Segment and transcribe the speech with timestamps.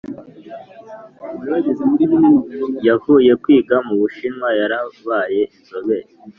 [2.87, 5.97] yavuye kwiga mu bushinwa yarabaye inzobe